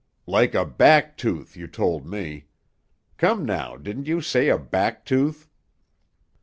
"Like 0.25 0.55
a 0.55 0.65
back 0.65 1.15
tooth, 1.15 1.55
you 1.55 1.67
told 1.67 2.07
me. 2.07 2.47
Come 3.17 3.45
now, 3.45 3.77
didn't 3.77 4.07
you 4.07 4.19
say 4.19 4.49
a 4.49 4.57
back 4.57 5.05
tooth?" 5.05 5.47